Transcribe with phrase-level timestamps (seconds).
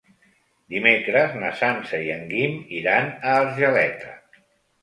[0.75, 4.19] Dimecres na Sança i en Guim iran a Argeleta.